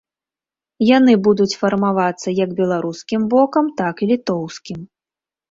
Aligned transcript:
Яны 0.97 1.13
будуць 1.27 1.55
фармавацца 1.63 2.33
як 2.43 2.57
беларускім 2.61 3.21
бокам, 3.35 3.71
так 3.83 3.95
і 4.03 4.11
літоўскім. 4.15 4.81